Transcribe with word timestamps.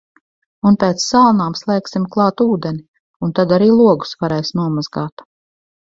Un 0.69 0.77
pēc 0.83 1.03
salnām 1.07 1.57
slēgsim 1.59 2.09
klāt 2.15 2.43
ūdeni 2.45 2.83
un 3.27 3.35
tad 3.41 3.55
arī 3.59 3.69
logus 3.83 4.17
varēs 4.25 4.55
nomazgāt. 4.61 5.25